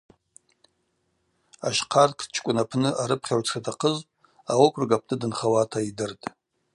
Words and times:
Ащхъарктчкӏвын 1.67 2.57
апны 2.63 2.89
арыпхьагӏв 3.03 3.43
дшатахъыз 3.45 3.97
аокруг 4.51 4.89
апны 4.97 5.15
дынхауата 5.21 5.79
йдыртӏ. 5.89 6.25